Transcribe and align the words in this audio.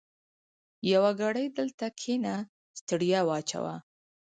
يوه 0.91 1.11
ګړۍ 1.21 1.45
دلته 1.57 1.85
کېنه؛ 1.99 2.35
ستړیا 2.79 3.19
واچوه. 3.29 3.75